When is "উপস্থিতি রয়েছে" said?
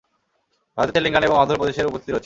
1.87-2.19